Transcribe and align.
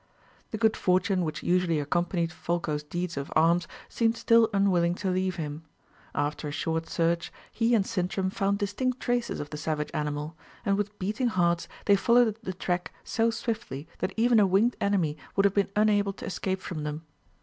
The 0.49 0.57
good 0.57 0.75
fortune 0.75 1.23
which 1.23 1.43
usually 1.43 1.79
accompanied 1.79 2.31
Folko's 2.33 2.81
deeds 2.81 3.17
of 3.17 3.31
arms 3.35 3.67
seemed 3.87 4.17
still 4.17 4.49
unwilling 4.51 4.95
to 4.95 5.11
leave 5.11 5.35
him. 5.35 5.63
After 6.15 6.47
a 6.47 6.51
short 6.51 6.89
search, 6.89 7.31
he 7.51 7.75
and 7.75 7.85
Sintram 7.85 8.31
found 8.31 8.57
distinct 8.57 8.99
traces 8.99 9.39
of 9.39 9.51
the 9.51 9.57
savage 9.57 9.91
animal, 9.93 10.35
and 10.65 10.75
with 10.75 10.97
beating 10.97 11.27
hearts 11.27 11.67
they 11.85 11.95
followed 11.95 12.35
the 12.41 12.51
track 12.53 12.91
so 13.03 13.29
swiftly 13.29 13.87
that 13.99 14.15
even 14.17 14.39
a 14.39 14.47
winged 14.47 14.75
enemy 14.81 15.17
would 15.35 15.45
have 15.45 15.53
been 15.53 15.69
unable 15.75 16.13
to 16.13 16.25
escape 16.25 16.61
from 16.61 16.81
them. 16.83 17.03